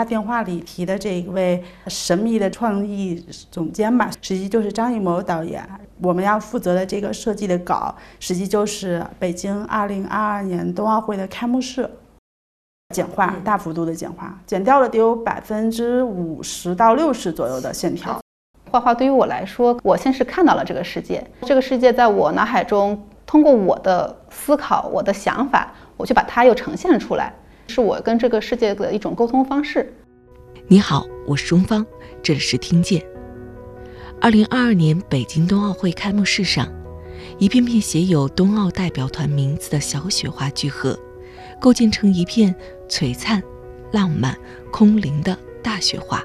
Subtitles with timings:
[0.00, 5.62] 他电话里提的这一位神秘的创意总监吧，实际就是张艺谋导演。
[6.00, 11.86] 我们要负责的这个设计的稿，实际就是北京二零二二年冬奥会的开幕式。
[12.94, 18.18] 简化，大幅度的简化，减掉了得有百分之五十到六十左右的线条。
[18.70, 27.34] 画画对于我来说，我先是看到了这个世界，这个世界在我脑海中，通过我的思考、我的想法，我去把它又呈现出来，
[27.70, 29.94] 是我跟这个世界的一种沟通方式。
[30.66, 31.86] 你好，我是钟芳，
[32.20, 33.00] 这里是听见。
[34.20, 36.68] 二零二二年北京冬奥会开幕式上，
[37.38, 40.98] 一片片写有冬奥代表团名字的小雪花聚合，
[41.60, 42.52] 构建成一片。
[42.88, 43.40] 璀璨、
[43.92, 44.36] 浪漫、
[44.72, 46.24] 空灵的大雪花，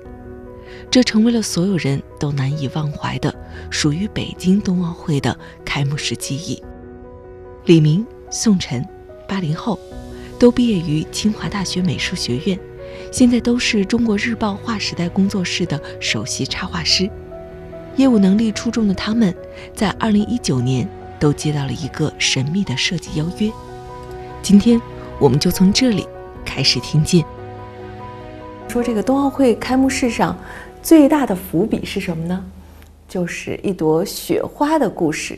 [0.89, 3.31] 这成为了所有人都难以忘怀的
[3.69, 6.59] 属于北京冬奥会的开幕式记忆。
[7.65, 8.83] 李明、宋晨，
[9.27, 9.77] 八零后，
[10.37, 12.59] 都毕业于清华大学美术学院，
[13.11, 17.09] 现在都是中国日报划时代工作室的首席插画师。
[17.95, 19.33] 业务能力出众的他们，
[19.73, 20.87] 在二零一九年
[21.19, 23.49] 都接到了一个神秘的设计邀约。
[24.41, 24.81] 今天，
[25.19, 26.07] 我们就从这里。
[26.47, 27.25] 开始听见，
[28.69, 30.37] 说这个冬奥会开幕式上
[30.81, 32.45] 最大的伏笔是什么呢？
[33.09, 35.37] 就是一朵雪花的故事。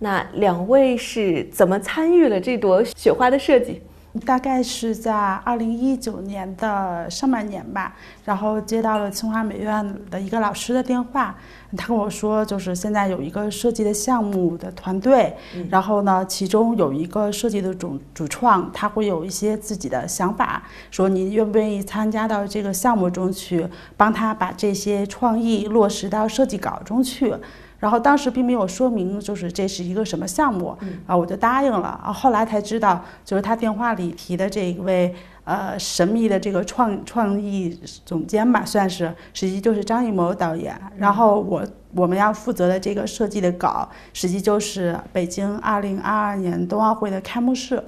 [0.00, 3.80] 那两位是怎么参与了这朵雪花的设计？
[4.20, 11.34] 大概是在二零一九年的上半年吧，然后接到了清华美院的一个老师的电话，
[11.76, 15.34] 他跟我说，就是现在有一个设计的项目的团队，
[15.70, 27.34] 然后呢，其中有一个设计的主主创，他会有一些自己的想法，说你愿不愿意参加到这个项目中去，帮他把这些创意落实到设计稿中去。
[27.78, 30.76] 然后当时并没有说明，就是这是一个什么项目
[31.06, 32.12] 啊，我就答应了啊。
[32.12, 40.78] 后来才知道，就是他电话里提的这一位呃神秘的这个创创意总监吧，算是，实际就是张艺谋导演。
[40.96, 47.82] 然后我我们要负责的这个设计的稿，实际就是北京二零二二年冬奥会的开幕式。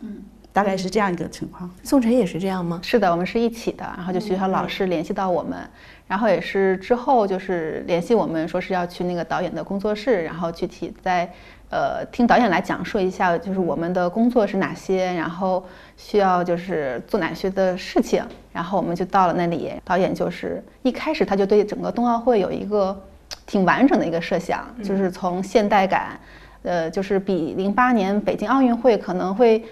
[0.00, 0.22] 嗯。
[0.56, 2.80] 大概是这样一个情况，宋晨也是这样吗？
[2.82, 5.58] 是的，我们是一起的，然后就学校老师联系到我们，
[6.06, 11.30] 然后也是之后就是联系我们，说是要去那个导演的工作室，然后具体在
[11.68, 15.62] 呃听导演来讲述一下，就是我们的工作是哪些，然后
[15.98, 22.98] 需要就是做哪些的事情，然后我们就到了那里，导演就是一开始他就对整个冬奥会有一个
[23.44, 26.18] 挺完整的一个设想，就是从现代感，
[26.62, 29.62] 呃，就是比零八年北京奥运会可能会。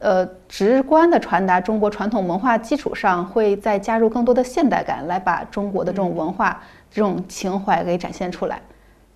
[0.00, 8.60] 呃，直观的传达中国传统文化基础上，会再加入更多的现代感，来把中国的这种文化、这种情怀给展现出来。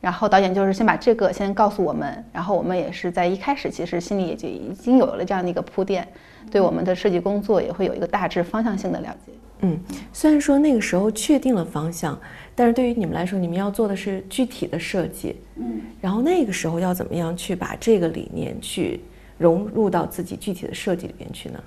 [0.00, 6.04] 然后导演就是先把这个先告诉我们，然后我们也是在一开始其实心里也就已经有了这样的一个铺垫，
[6.50, 9.32] 对我们的设计工作也会有一个大致方向性的了解。
[9.60, 9.78] 嗯，
[10.12, 12.18] 虽然说那个时候确定了方向，
[12.56, 15.36] 但是对于你们来说，你们要做的是具体的设计。
[15.54, 19.00] 嗯，然后那个时候要怎么样去把这个理念去。
[19.42, 21.58] 融入到自己具体的设计里面去呢？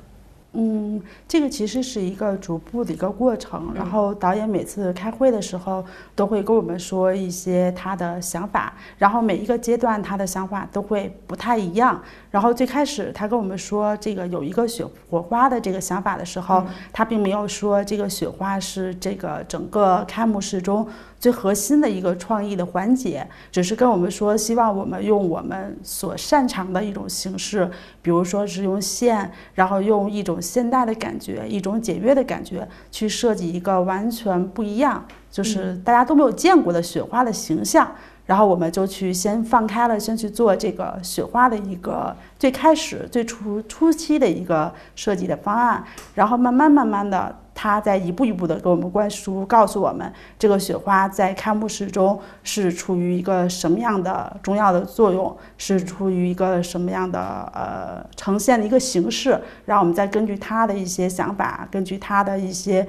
[0.57, 3.73] 嗯，这个其实是一个逐步的一个过程。
[3.75, 5.83] 然后导演每次开会的时候
[6.15, 12.01] 都会跟我们说一些他的想法，然后每一个阶段他的想法都会不太一样。
[12.31, 20.87] 然后最开始他跟我们说这个有一个雪火花的这个想法的时候，他并没有说这个雪花是这个整个开幕式中。
[21.25, 27.67] 最核心的一个创意的环节，只是跟我们说，希望我们用我们所擅长的一种形式，
[28.03, 37.89] 比如说是用线，然后用一种现代的感觉，一种简约的感觉，去设计一个完全不一样，就是大家都没有见过的雪花的形象。
[38.25, 47.35] 然后我们就去先放开了，先去做这个雪花的一个最开始、最初初期的一个设计的方案，然后慢慢慢慢的。
[47.57, 62.85] 他在一步一步的给我们灌输，告诉我们这个雪花在开幕式中是处于一个什么样的重要的作用，是处于一个什么样的呃呈现的一个形式，让我们再根据他的一些想法，根据他的一些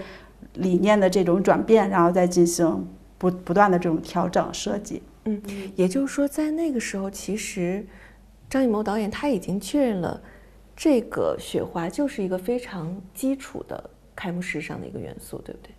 [0.54, 2.88] 理念的这种转变，然后再进行
[3.18, 5.00] 不不断的这种调整设计。
[5.26, 5.42] 嗯，
[5.76, 7.86] 也就是说，在那个时候，其实
[8.48, 10.20] 张艺谋导演他已经确认了
[10.74, 13.90] 这个雪花就是一个非常基础的。
[14.18, 15.70] 开幕式上的一个元素，对不对？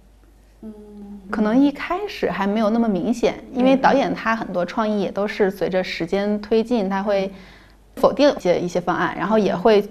[0.61, 7.31] 嗯，可能一开始还没有那么明显，因为导演他很多创意也都是随着时间推进，他会
[7.95, 9.83] 否定一些一些方案，然后也会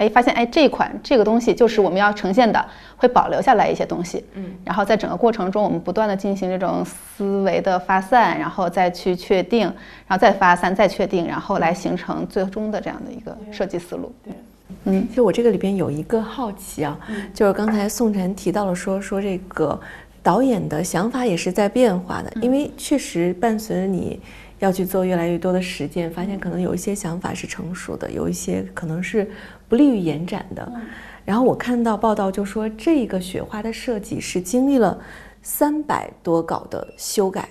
[0.00, 2.64] 哎发现哎这款这个东西就是我们要呈现的，
[2.96, 4.24] 会保留下来一些东西。
[4.34, 9.66] 嗯，然后在整个过程中，我们不断的进行这种思维的发散，然后再去确定，
[10.06, 14.10] 然后再发散，再确定，然后来形成最终的这样的一个设计思路。
[14.24, 14.32] 对。
[14.84, 16.98] 嗯，其实我这个里边有一个好奇啊，
[17.34, 19.78] 就是刚才宋晨提到了说说这个
[20.22, 24.20] 导演的想法也是在变化的，因为确实伴随着你
[24.60, 29.28] 要去做越来越多的实践，发现可能有一些想法是成熟的，有一些可能是
[29.70, 30.70] 不利于延展的。
[31.24, 34.98] 然后我看到报道就说这个雪花的设计是经历了
[35.42, 37.48] 三百多稿的修改。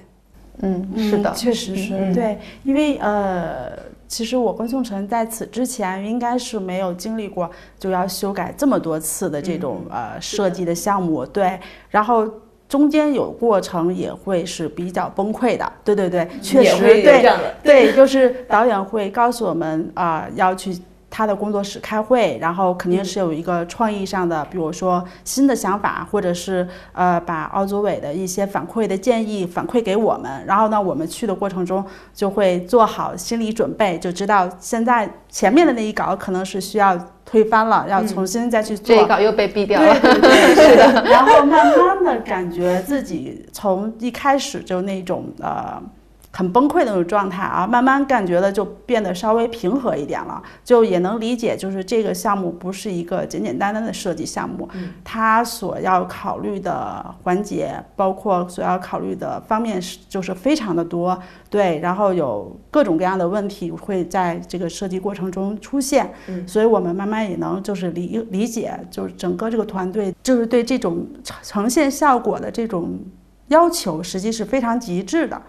[0.62, 2.14] 嗯，是的，确实是。
[2.14, 3.72] 对，因为呃，
[4.10, 7.50] 其实我跟宋晨在此之前应该是没有经历过
[7.80, 11.58] 就要修改这么多次的这种呃设计的项目，对，
[11.90, 12.28] 然后
[12.68, 17.32] 中间有过程也会是比较崩溃的，对对对，确实对。
[17.64, 20.78] 对，就是导演会告诉我们啊要去。
[21.10, 30.46] 他的工作室开会，然后肯定是有一个创意上的，比如说新的想法，或者是呃把奥组委的一些反馈的建议反馈给我们。
[30.46, 31.84] 然后呢，我们去的过程中
[32.14, 38.96] 就会做好心理准备，就知道现在前面的那一稿可能是需要推翻了，要重新再去做。
[38.96, 40.00] 这一稿又被毙掉了。
[40.00, 41.04] 对对 对，是的。
[41.10, 45.82] 然后慢慢的感觉自己从一开始就那种呃。
[46.32, 54.70] 很崩溃的那种状态啊，慢慢感觉的就变得稍微平和一点了，就也能理解，就是这个项目不是一个简简单单的设计项目，
[55.04, 66.14] 它所要考虑的环节，包括所要考虑的方面是就是非常的多，对，然后有各种各样的问题会在这个设计过程中出现，
[66.46, 71.08] 所以我们慢慢也能就是理理解，就是整个这个团队就是对这种
[71.42, 73.00] 呈现效果的这种
[73.48, 75.42] 要求，实际是非常极致的。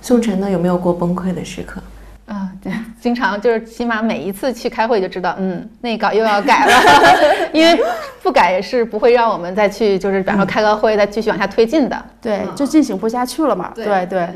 [0.00, 1.80] 宋晨呢，有没有过崩溃的时刻？
[2.26, 6.72] 啊，对，经常就是起码每一次去开会就知道，嗯，那稿又要改了，
[7.52, 7.82] 因为
[8.22, 13.72] 不改是不会让我们再去，就是比方说开个会再继续往下推进的，对，就进行不下去了嘛。
[13.74, 14.28] 对对对。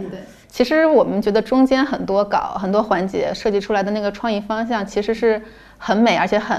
[0.48, 5.40] 其实我们觉得中间很多稿、很多环节设计出来的那个创意方向，其实是。
[5.84, 6.56] 很美，而且很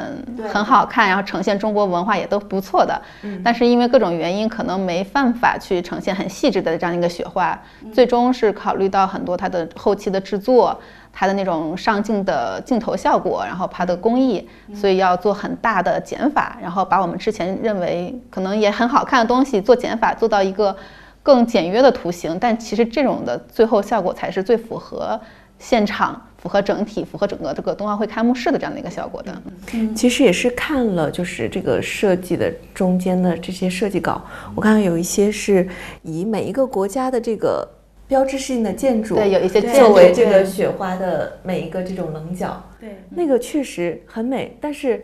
[0.52, 3.02] 很好看，然后呈现中国文化也都不错的。
[3.42, 7.58] 但是因为各种原因，可能没办法去呈现很细致的这样一个雪花。
[7.94, 10.78] 最终是考虑到很多它的后期的制作，
[11.14, 20.76] 它的那种上镜的镜头效果，然后它的工艺，所以要做很大的减法，然后把我们之前认为可能也很好看的东西做减法，做到一个
[21.24, 22.38] 更简约的图形。
[22.38, 25.18] 但其实这种的最后效果才是最符合
[25.58, 26.22] 现场。
[26.44, 29.42] 符合整体，符合整个这个冬奥会开幕式的这样的一个效果的。
[29.74, 34.22] 嗯，其实也是看了，就是这个设计的中间的这些设计稿，
[34.54, 35.66] 我看到有一些是
[36.02, 37.66] 以每一个国家的这个
[38.10, 42.62] 标志性的建筑，对，有一些作为这个雪花的每一个这种棱角。
[42.78, 45.02] 对，那个确实很美，但是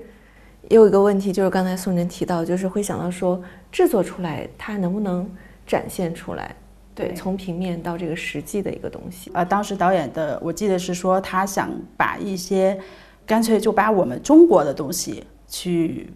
[0.68, 5.25] 也有一个问题，就是刚才宋晨提到，就是会想到说制作出来它能不能
[5.65, 6.53] 展现出来。
[7.00, 9.31] 对，从平面到这个实际的一个东西。
[9.34, 12.78] 呃，当时导演的，我记得是说他想把一些，
[13.25, 16.12] 干脆就把我们中国的东西去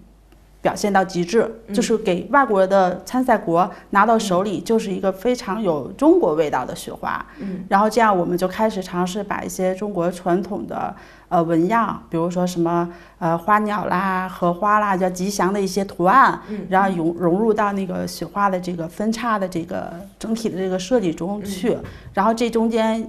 [0.64, 7.24] 表现到极致，就是给外国的参赛国拿到手里就是一个非常有中国味道的雪花。
[7.38, 10.96] 嗯，然后这样我们就开始尝试把一些中国传统的。
[11.30, 12.88] 呃，纹样，比如说什么
[13.18, 16.40] 呃花鸟啦、荷花啦，叫吉祥的一些图案，
[16.70, 21.76] 然后融融入到那个雪花的这个分叉的这个整体的这个设计中去。
[22.14, 23.04] 然后这中间，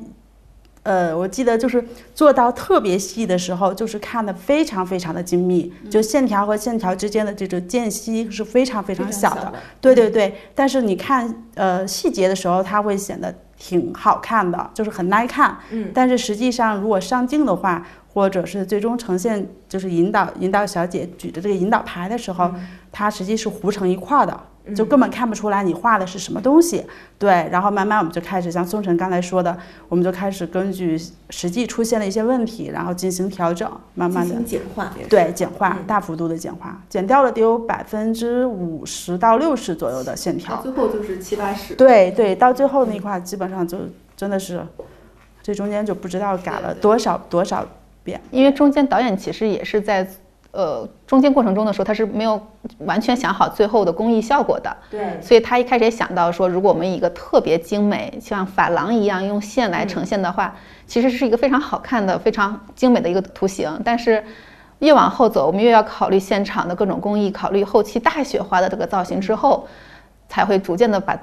[0.84, 1.84] 呃，我记得就是
[2.14, 9.52] 做到特别细的时候，就是看的非常非常的精密，就线条和线条之间的这种间隙是非常非常小的。
[9.80, 15.58] 对对对，但是你看呃细节的时候，它会显得挺好看的，就是很耐看。
[15.70, 17.84] 嗯，但是实际上如果上镜的话。
[18.14, 22.48] 或者是最终呈现，就是引导引导小姐举着这个引导牌的时候，
[22.92, 24.40] 它实际是糊成一块的，
[24.74, 26.84] 就根本看不出来你画的是什么东西。
[27.18, 29.56] 对，然后慢慢我们就开始像宋晨刚才说的，
[29.88, 30.98] 我们就开始根据
[31.30, 34.92] 实际出现的一些问题，然后进行调整，慢慢的简化。
[35.08, 40.60] 对，简化，大幅度的简化，减掉了得有百分之五十到六十左右的线条。
[40.62, 41.74] 最后就是七八十。
[41.74, 43.78] 对对，到最后那块基本上就
[44.16, 44.64] 真的是，
[45.42, 47.66] 这中间就不知道改了多少多少
[48.02, 48.20] 遍。
[48.30, 50.06] 因为中间导演其实也是在，
[50.54, 52.40] 呃，中间过程中的时候，他是没有
[52.78, 54.76] 完全想好最后的工艺效果的。
[54.90, 55.20] 对。
[55.20, 60.54] 所以他一开始也想到说，如果我们以一个特别精美，像珐琅一样用线来呈现的话，
[60.86, 63.68] 其实是一个非常好看的、非常精美的一个图形。
[63.84, 64.24] 但是
[64.78, 69.66] 越往后走，我们越要考虑现场的各种工艺，考虑后期大雪花的这个造型之后，
[70.28, 71.18] 才会逐渐的把。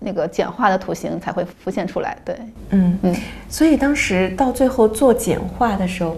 [0.00, 2.38] 那个简化的图形才会浮现出来，对，
[2.70, 3.16] 嗯嗯，
[3.48, 6.16] 所以当时到最后做简化的时候，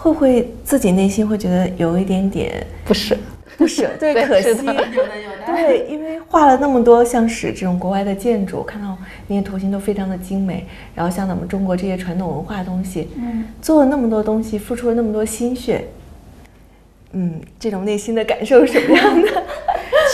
[0.00, 3.16] 会不会自己内心会觉得有一点点不舍？
[3.56, 10.64] 不舍， 对，可惜，有的有的，对，因为画了那么多像是这种国外的建筑，看到那些图形都非常的精美，
[10.94, 15.84] 然后像咱们中国这些传统文化东西，嗯，做了那么多东西，付出了那么多心血，
[17.10, 19.42] 嗯，这种内心的感受是什么样的？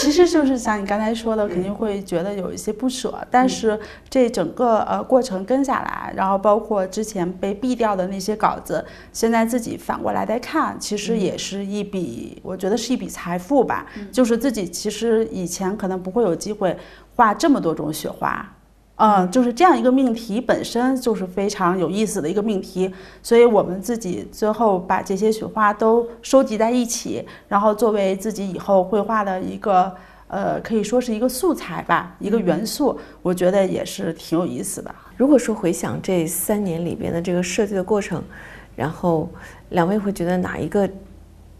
[0.05, 3.79] 其实就是像你刚才说的，肯定会觉得有一些不舍，但是
[4.11, 13.87] 这整个呃过程跟下来，然后包括之前被毙掉的那些稿子，现在自己反过来再看，其实也是一笔，我觉得是一笔财富吧。
[14.13, 16.77] 就是自己其实以前可能不会有机会
[17.17, 18.54] 画这么多种雪花。
[18.97, 22.89] 嗯，就是这样一个命题本身就是非常有意思的一个命题，
[23.25, 29.93] 所以我们自己最后把这些雪花都收集在一起，然后作为自己以后绘画的一个
[30.29, 34.95] 呃，可以说是一个素材吧，一个元素，我觉得也是挺有意思的。
[35.17, 38.23] 如果说回想这三年里边的这个设计的过程，
[38.77, 39.29] 然后
[39.71, 40.89] 两位会觉得哪一个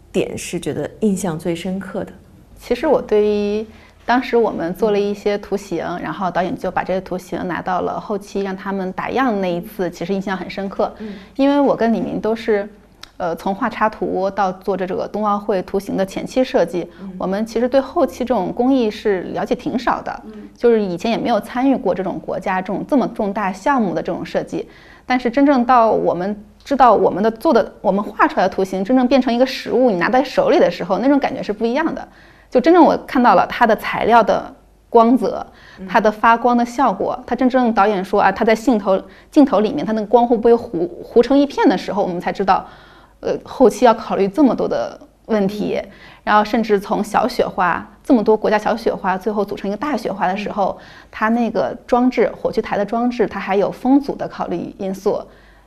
[0.09, 2.13] 点是觉得印象最深刻的？
[2.57, 3.67] 其实我对于。
[4.05, 9.41] 当时我们做了一些图形，然后导演就把这些图形拿到了后期让他们打样。
[9.41, 10.93] 那一次其实印象很深刻，
[11.35, 12.69] 因为我跟李明都是，
[13.17, 20.21] 呃，从画插图到做这个冬奥会图形的前期设计，我们其实对后期这种工艺是了解挺少的，
[20.55, 24.69] 就是以前也没有参与过这种国家这种这么重大项目的这种设计。
[25.07, 32.07] 但是真正到我们知道我们的做的我们画出来的图形真正变成一个实物，你拿在手里的时候，那种感觉是不一样的。
[32.49, 34.53] 就真正我看到了它的材料的
[34.89, 35.45] 光泽，
[35.89, 37.21] 它的发光的效果。
[37.27, 42.65] 它真正导演说啊，它在镜头镜头里面，它那个光会不会糊糊成一片的时候，我们才知道，
[43.19, 45.81] 呃，后期要考虑这么多的问题。
[46.23, 50.77] 然后甚至从小雪花这么多国家小雪花，最后组成一个大雪花的时候，
[51.11, 55.21] 它那个装置火炬台的装置，它还有风阻的考虑因素，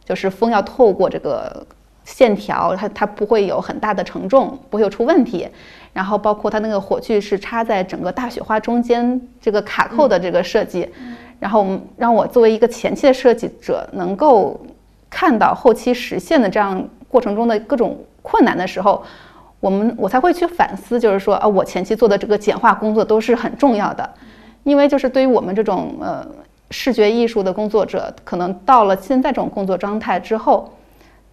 [0.05, 1.65] 就是风要透过这个
[2.09, 5.47] 线条，它它不会有很大的承重，不会有出问题。
[5.93, 10.89] 然后包括它那个火炬是插在整个大雪花中间这个卡扣的这个设计，
[11.39, 14.59] 然后让我作为一个前期的设计者能够
[15.11, 19.03] 看到后期实现的这样过程中的各种困难的时候，
[19.61, 24.09] 我们我才会去反思，就是说啊，我前期做的这个简化工作都是很重要的，
[24.63, 26.27] 因为就是对于我们这种呃
[26.71, 30.73] 视觉艺术的工作者，可能到了现在这种工作状态之后，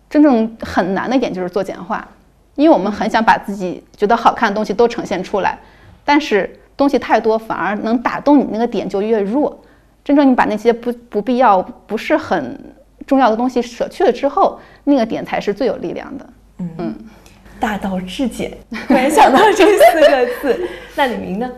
[0.09, 2.07] 真正很难的一点就是做简化。
[2.55, 5.59] 因为我们很想把自己觉得好看的东西都呈现出来，
[6.05, 9.61] 但是东西太多，反而能打动你那个点就越弱。
[10.05, 12.57] 真正你把那些不不必要、不是很
[13.05, 16.29] 重要的东西舍去了之后，那个点才是最有力量的。
[16.59, 16.95] 嗯，
[17.59, 18.57] 大道至简，
[18.87, 20.67] 突然想到这四个字。
[20.95, 21.51] 那李明呢？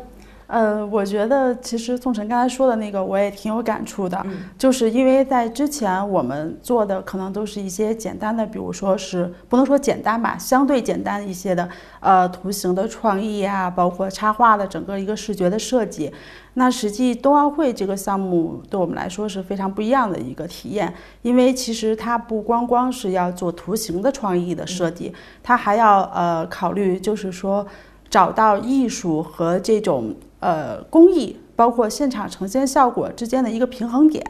[0.48, 4.26] 呃，我觉得其实宋晨刚才说的那个，我也挺有感触的，
[4.58, 11.68] 就是因为在之前我们做的可能都是一些简单的，比如说是不能说简单吧，相对简单一些的，
[12.00, 16.10] 呃，图形的创意啊，包括插画的整个一个视觉的设计。
[16.54, 25.14] 那实际冬奥会这个项目对我们来说是非常不一样的一个体验，因为其实它不光光是要做图形的创意的设计，
[25.44, 27.68] 它还要呃考虑，就是说
[28.10, 30.16] 找到艺术和这种。
[30.40, 34.24] 呃，工艺包括现场呈现效果之间的一个平衡点，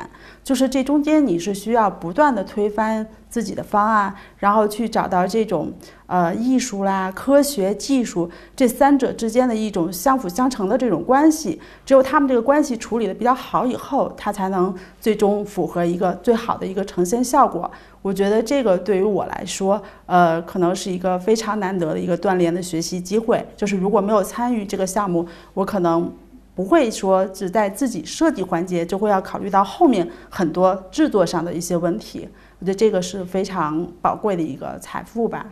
[0.44, 5.74] 就是这中间你是需要不断的推翻自己的方案，然后去找到这种
[6.06, 11.60] 呃艺术啦、科学技术这三者之间的一种相辅相成的这种关系。
[11.86, 17.70] 只有他们这个关系处理的比较好以后，它才能最终符合一个最好的一个呈现效果。
[18.08, 23.46] 我觉得这个对于我来说，呃，可能是一个非常难得的一个锻炼的学习机会。
[23.58, 26.10] 就是如果没有参与这个项目，我可能
[26.56, 32.30] 不会说只在自己设计环节就会要考虑到后面很多制作上的一些问题。
[32.60, 35.46] 我觉得这个是非常宝贵的一个财富吧。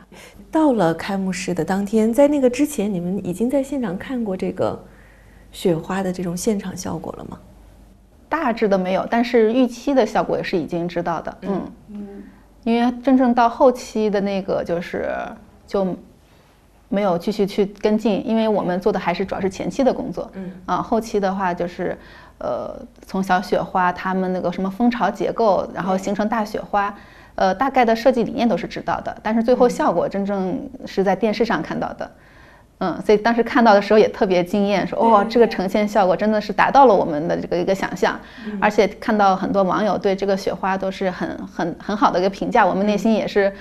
[0.49, 4.81] 到了开幕式的当天，在那个之前，你们已经在现场看过这个
[5.51, 7.37] 雪花的这种现场效果了吗？
[8.29, 11.37] 大致的没有，但是预期的效果也是已经知道的。
[11.41, 12.23] 嗯嗯。
[12.65, 15.09] 因为真正到后期的那个就是
[15.65, 15.95] 就
[16.89, 20.29] 没有继续去跟进，因为我们做的还是主要是前期的工作。
[20.33, 21.97] 嗯啊，后期的话就是，
[22.39, 26.93] 呃，从小雪花他们那个什么蜂巢结构，然后形成大雪花，
[27.35, 32.05] 呃，大概的设计理念都是知道的，但是最后效果真正是在电视上看到的。
[32.05, 32.11] 嗯，
[33.03, 38.19] 所以当时看到的时候也特别惊艳，说哇，这个呈现效果真的是达到了我们的这个一个想象，
[38.59, 43.51] 而且看到很多网友对这个雪花都是很很很好的一个评价，我们内心也是，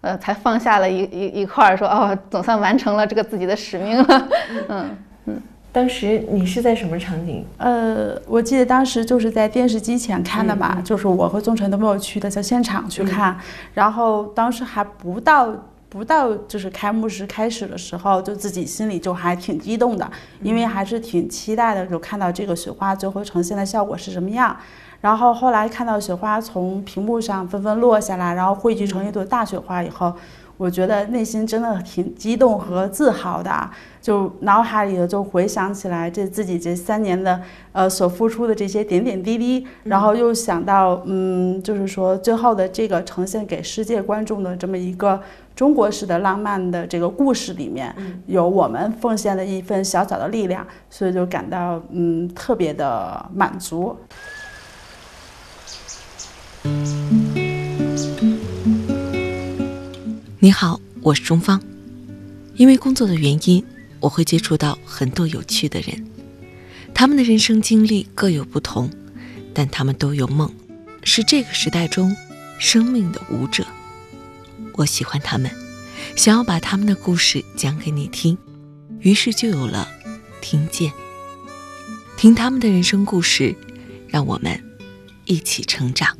[0.00, 4.28] 呃，才放下了一一一块儿，说哦，总算完成了这个自己的使命了。
[4.70, 4.96] 嗯
[5.26, 7.44] 嗯，当时你是在什么场景？
[7.58, 13.36] 呃，我记得当时就是在电视机前看的嘛，就是我和宗辰都没有去的，在现场去看，
[13.74, 15.52] 然后当时还不到。
[15.90, 20.08] 不到就是开幕式开始的时候，就自己心里就还挺激动的，
[20.40, 24.56] 因为还是挺期待的，就看到这个雪花最后呈现的效果是什么样。
[25.00, 30.14] 然后后来看到雪花从屏幕上纷纷落下来，然后汇聚成一朵大雪花以后，
[30.56, 33.70] 我觉得内心真的挺激动和自豪的，
[34.02, 37.40] 就脑海里就回想起来这自己这三年的
[37.72, 45.18] 呃所付出的这些点点滴滴，然后又想到嗯，就是说最后的这个呈现给世界观众的这么一个
[45.60, 47.94] 中国式的浪漫的这个故事里面，
[48.26, 53.94] 有我们奉献的一份小小的力量，所以就感到嗯特别的满足。
[60.38, 61.60] 你好，我是钟芳。
[62.54, 63.62] 因为工作的原因，
[64.00, 66.06] 我会接触到很多有趣的人。
[66.94, 68.88] 他们的人生经历各有不同，
[69.52, 70.50] 但他们都有梦，
[71.04, 72.16] 是这个时代中
[72.58, 73.62] 生命的舞者。
[74.74, 75.50] 我喜欢他们，
[76.16, 78.36] 想要把他们的故事讲给你听，
[79.00, 79.88] 于是就有了
[80.40, 80.92] 听见。
[82.16, 83.54] 听他们的人生故事，
[84.08, 84.62] 让我们
[85.24, 86.16] 一起成长。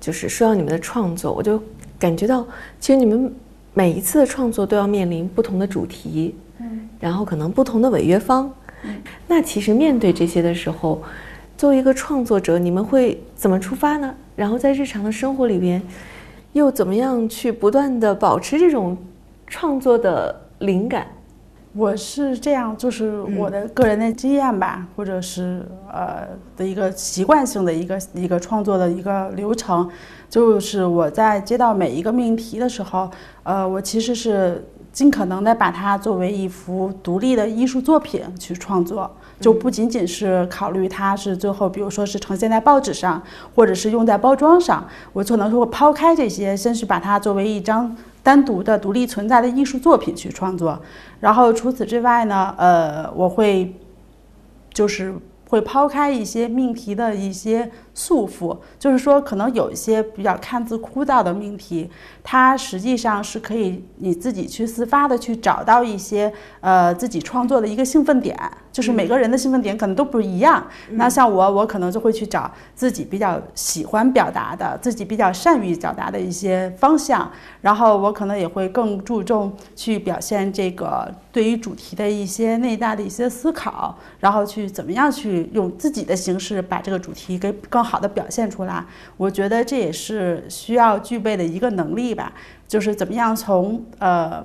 [0.00, 1.62] 就是说到你们的创作，我就
[1.96, 2.44] 感觉到，
[2.80, 3.32] 其实你们
[3.72, 6.34] 每一次的创作都要面临不同的主题，
[7.02, 8.48] 然后可能不同的违约方，
[9.26, 11.02] 那其实面对这些的时候，
[11.58, 14.14] 作为一个创作者，你们会怎么出发呢？
[14.36, 15.82] 然后在日常的生活里边，
[16.52, 18.96] 又怎么样去不断的保持这种
[19.48, 21.04] 创作的灵感？
[21.72, 29.90] 我是这样，就是我的个人的经验吧，或者是呃的一个习惯性的一个一个创作的一个流程，
[30.30, 33.10] 就是我在接到每一个命题的时候，
[33.42, 43.22] 呃，我其实是尽可能的把它作为一幅独立的艺术作品去创作，就不仅仅是考虑它是最后，比如说是呈现在报纸上，
[43.54, 47.96] 或者是用在包装上，我可能会抛开这些，先是把它作为一张。
[48.24, 50.80] 单独的、独立存在的艺术作品去创作，
[51.18, 53.74] 然后除此之外呢，呃，我会
[54.72, 55.12] 就是
[55.48, 57.68] 会抛开一些命题的一些。
[57.94, 61.90] 束缚就是说，可能有一些比较看似枯燥的命题，
[62.22, 68.38] 它实际上是可以你自己去自发的去找到一些呃自己创作的一个兴奋点。
[68.72, 70.66] 就是每个人的兴奋点可能都不一样。
[70.92, 77.30] 那像我，我可能就会去找自己比较喜欢表达的、自己比较善于表达的一些方向。
[77.60, 87.81] 然后我可能也会更注重去表现这个对于主题的一些内在的一些思考，然后去怎么样去用自己的形式把这个主题给更。
[87.82, 88.84] 好的表现出来，
[89.16, 92.32] 我觉得这也是需要具备的一个能力吧，
[92.68, 94.44] 就是怎么样从呃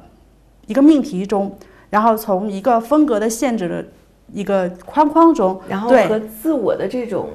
[0.65, 1.55] 一个命题中，
[1.89, 3.85] 然后从一个风格的限制的
[4.33, 7.29] 一个框框中，然后和自我的这种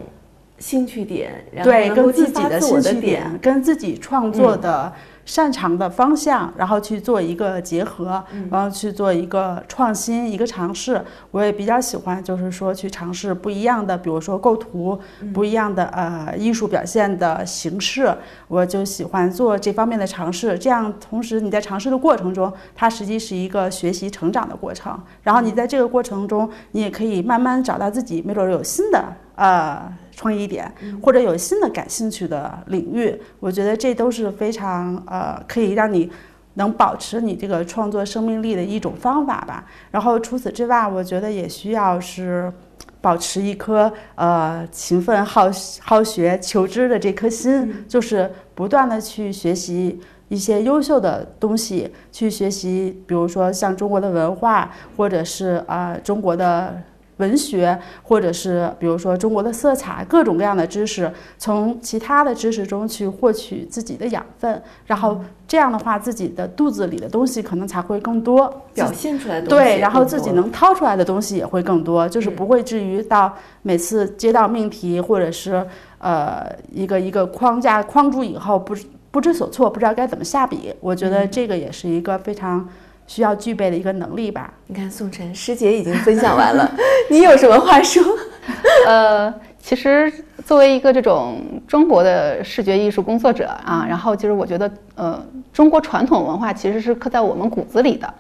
[0.59, 4.93] 兴趣点，对，跟自己的兴趣点，跟自己创作的。
[5.25, 11.01] 擅长的方向，然后去做一个结合，然后去做一个创新、一个尝试。
[11.31, 14.99] 我也比较喜欢，就是说去尝试不一样的，比如说构图，
[15.33, 18.13] 不一样的呃艺术表现的形式。
[18.49, 20.59] 我就喜欢做这方面的尝试。
[20.59, 24.99] 这样，同时你在尝试的过程中，它实际是一个学习成长的过程。
[25.23, 29.03] 然后你在这个过程中，你也可以慢慢找到自己，没准有新的
[29.43, 29.93] 呃。
[30.15, 30.71] 创意点，
[31.03, 36.09] 或者有新的感兴趣的领域，我觉得这都是非常呃可以让你
[36.55, 39.65] 能保持你这个创作生命力的一种方法吧。
[39.91, 42.53] 然后除此之外，我觉得也需要是
[43.01, 45.51] 保持一颗呃勤奋好
[45.81, 56.81] 好学求知的这颗心，就是不断的去学习一些优秀的东西，去学习，比如说像中国的文化，或者是啊中国的。
[57.23, 61.09] 文学，或者是比如说中国的色彩，各种各样的知识，
[61.39, 73.33] 从其他的知识中去获取自己的养分，然后这样的话，自己的肚子里的东西可能才会更多，表现出来的对，然后自己能掏出来的东西也会更多，就是不会至于到
[73.63, 75.65] 每次接到命题或者是
[75.99, 78.75] 呃一个一个框架框住以后不
[79.13, 80.75] 不知所措，不知道该怎么下笔。
[80.81, 82.69] 我觉得这个也是一个非常。
[83.07, 84.53] 需要具备的一个能力吧。
[84.67, 86.71] 你看，宋晨师姐已经分享完了，
[87.11, 88.03] 你有什么话说？
[88.87, 90.13] 呃，其实
[90.45, 98.13] 作为一个这种中国的视觉艺术工作者啊，然后其实我觉得，呃，中国传统文化其实是刻在我们骨子里的，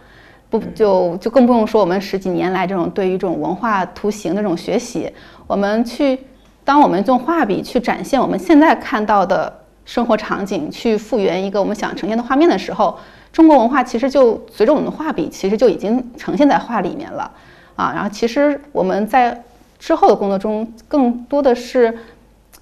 [0.49, 5.11] 不就就更不用说我们十几年来这种对于这种文化图形的这种学习，
[5.49, 6.18] 我们去
[6.64, 9.53] 当我们用画笔去展现我们现在看到的
[9.85, 12.97] 生活场景，去复原一个我们想呈现的画面的时候。
[13.33, 17.31] 中国文化其实就随着我们的画笔，其实就已经呈现在画里面了，
[17.77, 19.42] 啊，然后其实我们在
[19.79, 21.99] 之后的工作中，更多的是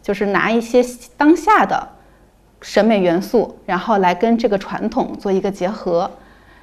[0.01, 0.81] 就是拿一些
[1.17, 1.89] 当下的
[2.61, 6.09] 审美元素，然后来跟这个传统做一个结合，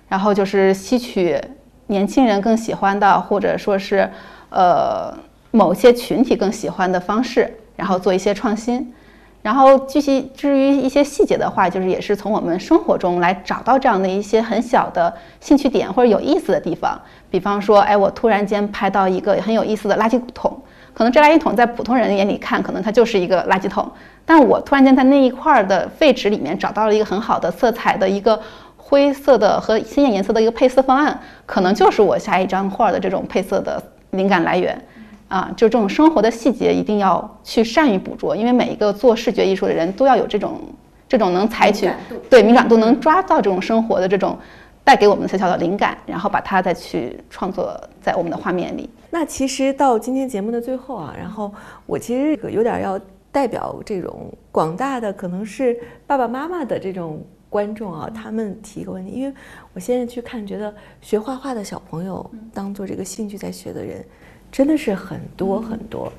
[0.07, 1.39] 然后就是吸取
[1.87, 4.09] 年轻人更喜欢的，或者说是
[4.49, 5.13] 呃
[5.51, 8.93] 某些群体更喜欢的方式，然后做一些创新。
[9.41, 16.99] 然后具体至于一些细节的话，就是也是从我们生活中来找到这样的一些很小的兴趣点或者有意思的地方。
[17.29, 20.59] 比方说，哎，我突然间拍到一个很有意思的垃圾桶，
[20.93, 23.89] 可能这垃圾桶在普通人眼里看，可能它就是一个垃圾桶，
[24.25, 28.37] 但我突然间在那一块的废纸里面找到了一个很好的色彩的一个
[28.75, 34.77] 灰色的和鲜艳颜色的一个配色方案，可能就是我下一张画的这种配色的灵感来源。
[35.27, 40.61] 啊，就这种生活的细节一定要去善于捕捉，因为每一个做视觉艺术的人都要有这种
[41.07, 41.89] 这种能采取
[42.29, 44.37] 对敏感度能抓到这种生活的这种
[44.85, 48.89] 带给我们小小的灵感，然后把它再去创作在我们的画面里。
[49.09, 51.53] 那其实到今天节目的最后啊，然后
[51.85, 52.97] 我其实有点要
[53.29, 59.33] 代表这种广大的可能是爸爸妈妈的这种观众啊，他们提一个问题，因为
[59.73, 64.05] 我现在去看，觉得学画画的小朋友当做这个兴趣在学的人。
[64.51, 66.11] 真的是很多很多，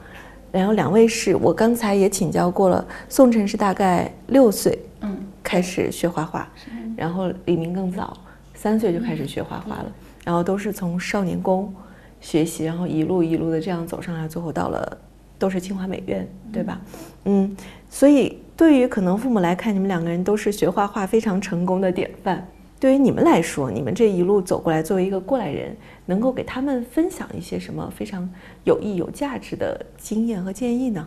[0.52, 6.48] 然后两位是我刚才也请教过了，宋晨是大概六岁，嗯，开始学画画，
[6.96, 8.16] 然后李明更早，
[8.54, 9.92] 三岁就开始学画画了，
[10.24, 11.72] 然后都是从少年宫
[12.20, 14.98] 学习，然后一路一路的这样走上来，最后到了
[15.38, 16.80] 都是清华美院，对吧？
[17.24, 17.56] 嗯，
[17.88, 22.46] 所以对于可能父母来看，你们两个人都是学画画非常成功的典范。
[22.80, 25.76] 对于你们来说，你们这一路走过来，作为一个过来人，
[26.09, 28.27] 能够给他们分享一些什么非常
[28.64, 31.07] 有益、有价值的经验和建议呢？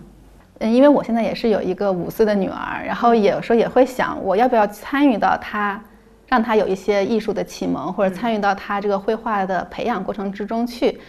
[0.59, 5.83] 嗯，因为我现在也是有一个五岁的女儿，然后有时候也会想，我要不要参与到她，
[6.27, 10.99] 让她有一些艺术的启蒙，或者参与到她这个绘画的培养过程之中去，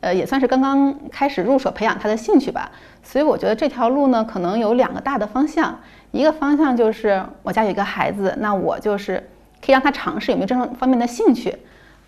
[0.00, 2.72] 呃，也算是刚刚开始入手培养她的兴趣吧。
[3.02, 5.78] 所以我觉得这条路呢，可能有两个大的方向，
[6.10, 9.22] 一个方向就是我家有一个孩子，那我就是。
[9.64, 11.56] 可以让他尝试有没有这种方面的兴趣，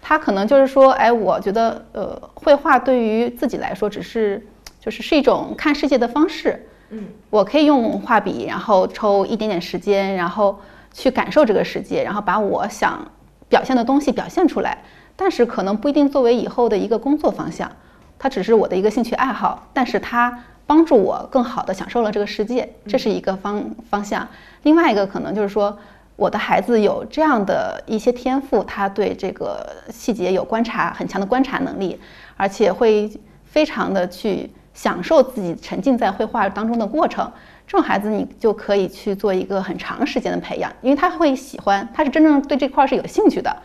[0.07, 4.47] 他可能就是说，哎，我觉得，呃，绘画对于自己来说，只是
[4.79, 6.69] 就是是一种看世界的方式。
[6.91, 10.61] 嗯，我可以用画笔，然后抽一点点时间，然后
[10.93, 13.11] 去感受这个世界，然后把我想
[13.49, 14.77] 表现的东西表现出来。
[15.17, 17.73] 但是可能不一定作为以后的一个工作方向，
[18.19, 24.29] 它只是我的一个兴趣爱好，但是它帮助我更好的享受了这个世界，这是一个方方向。
[24.65, 25.75] 另外一个可能就是说。
[26.17, 31.99] 我的孩子有这样的一些天赋，他对这个细节有观察很强的观察能力，
[32.37, 33.11] 而且会
[33.45, 37.29] 非常的去享受自己沉浸在绘画当中的过程。
[37.67, 43.57] 这种孩子你就可以去做一个很长时间的培养，因为他会喜欢，他是真正对这块是有兴趣的。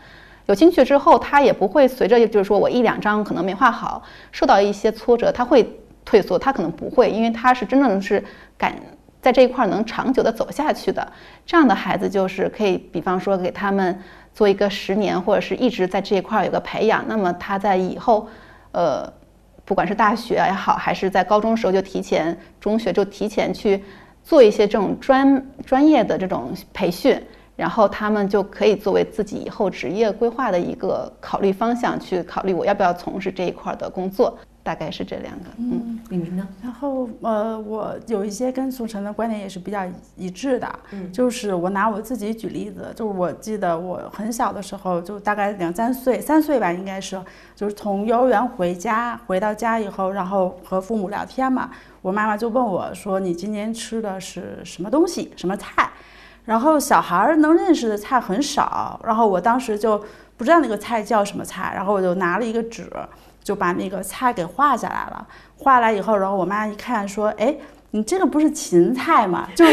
[0.47, 8.23] 有兴趣之后，他也不会随着就是说我一两张可能没画好，受到一些挫折，他会退缩，他可能不会，因为他是真正是
[8.57, 8.73] 感。
[9.21, 11.11] 在这一块能长久的走下去的，
[11.45, 13.99] 这样的孩子就是可以，比方说给他们
[14.33, 17.03] 做一个十年，或者是一直在这一块有个培养。
[17.07, 18.27] 那么他在以后，
[18.71, 19.11] 呃，
[19.65, 23.83] 不管是大学也好，还是在高中时候就提前，中学就提前去
[24.23, 27.21] 做一些这种专专业的这种培训，
[27.57, 34.37] 然后他们就可以作为自己以后职业规划的一个考虑方向，去考虑我要不要从事这一块的工作。
[34.61, 36.47] 大概是这两个，嗯，李明呢？
[36.61, 39.83] 然后呃，我有一些跟宋晨的观点也是比较
[40.15, 47.19] 一致的，嗯，就是我拿我自己举例子，就是我记得我很小的时候，就大概两三岁，三岁吧，应该是，
[47.55, 55.89] 就是从幼儿园回家，回到家以后，然后和父母聊天嘛，我妈妈就问我说：“你今天吃的是什么东西，什么菜？”
[56.45, 59.97] 然后小孩能认识的菜很少，然后我当时就
[60.35, 62.89] 不知道那个菜叫什么菜，然后我就拿了一个纸。
[63.43, 67.55] 就把那个菜给画下来了，画来以后，然后我妈一看说：“哎。”
[67.91, 69.47] 你这个不是芹菜吗？
[69.57, 69.65] 就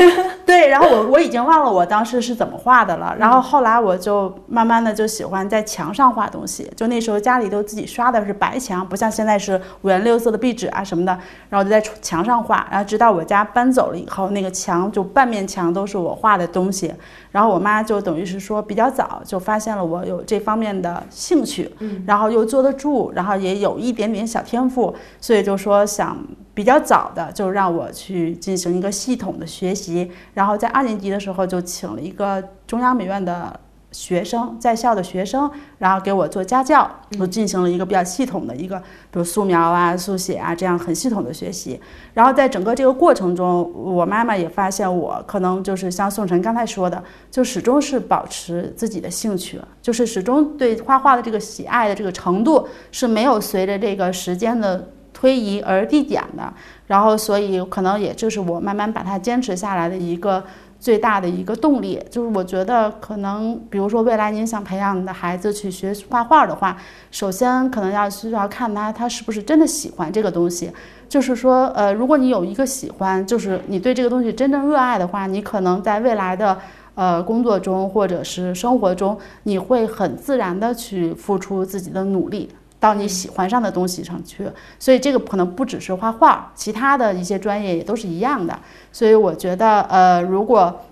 [0.47, 3.15] 对，然后我我已经忘了我当时是怎么画的了。
[3.19, 6.71] 然后后来我就慢慢的就喜欢在墙上画东西。
[6.75, 11.13] 就那时候家里都自己刷的是白墙，不像现在是五颜六色的壁纸啊什么的。
[11.51, 16.91] 然后就在墙上画，然后直到我家搬走了以后，那个墙就半面墙都是我画的东西。
[17.31, 21.71] 然后我妈就等于是说比较早就发现了我有这方面的兴趣，
[22.07, 26.17] 然后又坐得住，然后也有一点点小天赋，所以就说想。
[26.57, 33.61] 比较早的就让我去进行一个系统的学习，然后在二年级的时候就请了一个中央美院的
[33.93, 36.91] 学生在校的学生，然后给我做家教，
[37.21, 41.79] 我进行了一个比较系统的一个，比如素描啊、速写啊这样很系统的学习。
[42.15, 54.89] 然后在整个这个过程中，我妈妈也发现我可能就是像宋晨刚才说的，就始终是保持自己的兴趣，就是始终对画画的这个喜爱的这个程度是没有随着这个时间的。
[55.17, 56.53] 推移而递减的，
[56.87, 60.45] 然后所以可能也就是我慢慢把它坚持下来的一个
[60.79, 61.99] 最大的一个动力。
[62.11, 66.77] 就是我觉得可能，比如说未来您想培养你的孩子去学画画的话，
[67.11, 70.71] 首先可能要需要看他他是不是真的喜欢这个东西。
[71.09, 76.59] 就是说，呃，如果你有一个喜欢，就是你对这个东西真正热爱的话，你可能在未来的
[76.95, 82.51] 呃工作中或者是生活中，你会很自然的去付出自己的努力。
[82.87, 88.57] 到你喜欢上的东西上去，所以这个可能不只是画画，其他的一些专业也都是一样的。
[88.93, 90.83] 所以我觉得，呃，如果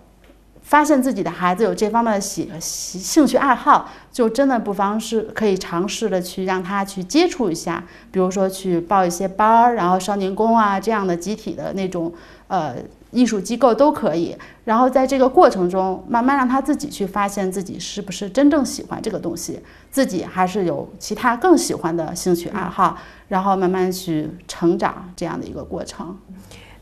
[0.62, 12.12] 发现自己的孩子有这方面的喜喜兴趣爱好，就真的不妨是可以尝试的去让他去接触一下，比如说去报一些班儿，然后少年宫啊这样的集体的那种，
[12.48, 12.74] 呃。
[13.14, 22.98] 艺术机构都可以，然后在这个过程中，慢慢让他自己去发现自己是不是真正喜欢这个东西，自己还是有其他更喜欢的兴趣爱好，
[23.28, 26.18] 然后慢慢去成长这样的一个过程。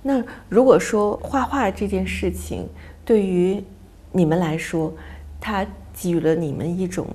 [0.03, 2.67] 那如果说画画这件事情
[3.05, 3.63] 对于
[4.11, 4.93] 你们来说，
[5.41, 7.07] 它给予了你们一种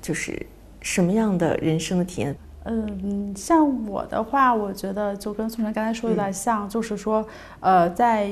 [0.00, 0.46] 就是
[0.80, 2.36] 什么样的人生的体验？
[2.64, 7.26] 嗯，像我的话，我觉得就跟宋晨刚才说有点像，就是说，
[7.60, 8.30] 呃，在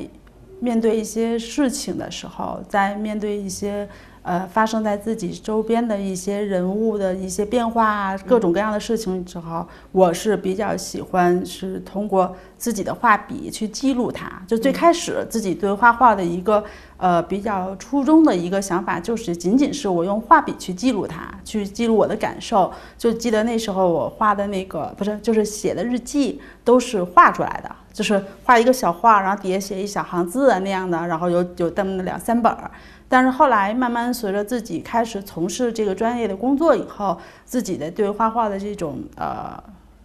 [0.60, 3.88] 面对一些事情的时候，在面对一些。
[4.22, 14.30] 呃，发生在自己周边的一些人物的一些变化啊，各种各样的事情之后，我是比较喜欢是通过自己的画笔去记录它。
[14.46, 16.62] 就最开始自己对画画的一个
[16.98, 22.72] 呃比较初衷的一个想法，就是仅仅是我用画笔去记录它，去记录我的感受。
[22.96, 32.70] 就记得那时候我画的那个不是，就是写的日记都是画出来的，就是画一个小画，然后底下写一小行字啊那样的，然后有有这么两三本儿。
[33.12, 39.62] 但是后来慢慢随着自己开始从事这个专业的工作以后，自己的对画画的这种呃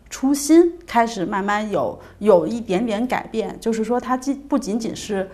[0.09, 3.57] 初心开始慢慢有有一点点改变。
[3.61, 5.29] 就是说，它既不仅仅是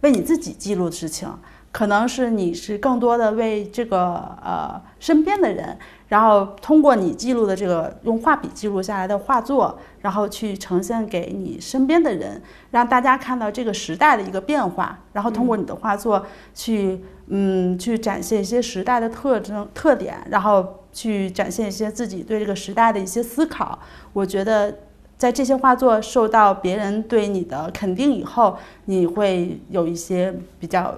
[0.00, 1.28] 为你自己记录的事情，
[1.72, 5.76] 可能是你是更多的为这个呃身边的人。
[6.08, 14.98] 然后通过你记录的这个用画笔记录下来的画作，然后去呈现给你身边的人，让大家看到这个时代的一个变化。
[15.14, 23.78] 然后通过你的画作去，嗯，去展现一些时代的特征特点，然后去展现一些自己对这个时代的一些思考。
[24.12, 24.80] 我觉得，
[25.16, 30.94] 在这些画作受到别人对你的肯定以后，你会有一些比较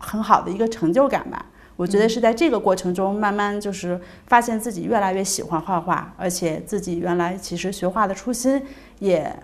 [0.00, 1.46] 很好的一个成就感吧。
[1.76, 8.60] 我觉得是在这个过程中，慢慢就是发现自己越来越喜欢画画，而且自己原来其实学画的初心，
[8.98, 9.34] 也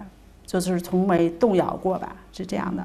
[0.44, 2.84] 就是从没动摇过吧，是这样的。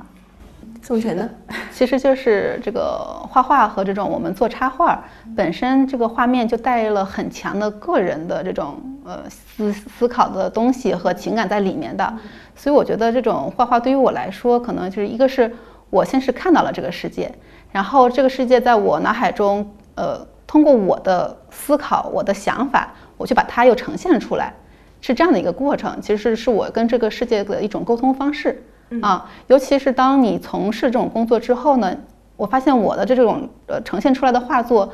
[0.82, 1.30] 宋晨呢？
[1.74, 5.04] 其实就是这个画画和这种我们做插画
[5.36, 12.12] 本身，这个画面就带了很强的个人的这种呃思思考的东西和情感在里面的，
[12.56, 15.54] 所以我觉得这种画画对于我来说，可能就是一个是
[15.90, 17.30] 我先是看到了这个世界。
[17.72, 24.54] 然后这个世界在我脑海中，呃，通过我的思考、我的想法，我去把它又呈现出来，
[25.00, 26.02] 是这样的一个过程。
[26.02, 28.62] 其实是我跟这个世界的一种沟通方式
[29.02, 29.30] 啊。
[29.48, 31.96] 尤其是当你从事这种工作之后呢，
[32.36, 34.92] 我发现我的这种呃呈现出来的画作，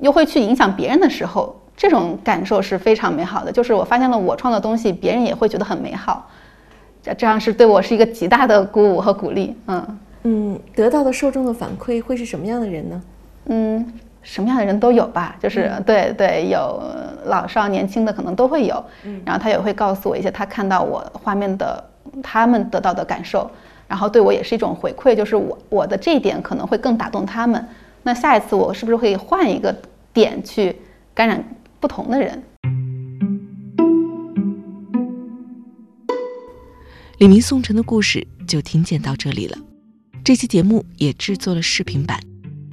[0.00, 3.52] 又会去影响别人的时候，这种感受是非常美好的。
[3.52, 6.28] 就是我发现了我创的东西，别人也会觉得很美好，
[7.00, 9.56] 这这样是对我是一个极大的鼓舞和鼓励。
[9.68, 9.98] 嗯。
[10.24, 13.02] 嗯，得到的受众的反馈会是什么样的人呢？
[13.46, 16.82] 嗯，什么样的人都有吧，就是对对，有
[17.26, 18.84] 老少年轻的可能都会有。
[19.04, 21.82] 嗯，然后他也会告诉我一些他看到我画面的
[22.22, 23.50] 他们得到的感受，
[23.86, 27.64] 然后对我也是一种回馈，就是我我的这一点可能会更打动他们。
[28.02, 29.74] 那下一次我是不是可以换一个
[30.12, 30.76] 点去
[31.14, 31.42] 感染
[31.80, 32.42] 不同的人？
[37.18, 39.56] 李明宋晨的故事就听见到这里了。
[40.28, 42.20] 这期节目也制作了视频版，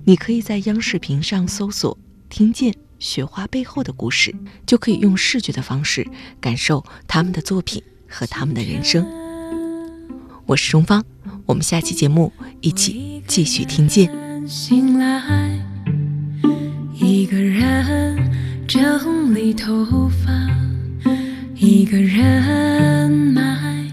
[0.03, 4.35] 你可以在央视频上搜索“听见雪花背后的故事”，
[4.67, 6.05] 就可以用视觉的方式
[6.41, 9.07] 感受他们的作品和他们的人生。
[10.45, 11.01] 我是钟芳，
[11.45, 14.11] 我们下期节目一起继续听见。
[16.93, 20.29] 一个人整理头发，
[21.55, 23.89] 一个人买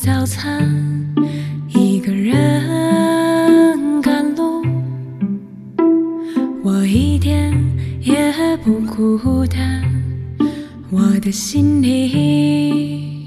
[0.00, 1.14] 早餐，
[1.68, 2.85] 一个人。
[8.96, 9.82] 孤单，
[10.88, 13.26] 我的心里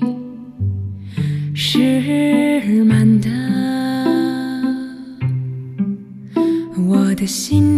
[1.53, 3.29] 是满的，
[6.75, 7.68] 我的心